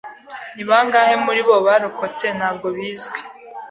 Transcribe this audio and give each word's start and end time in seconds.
Ni 0.55 0.63
bangahe 0.69 1.15
muri 1.25 1.41
bo 1.47 1.55
barokotse 1.65 2.25
ntabwo 2.37 2.67
bizwi. 2.75 3.17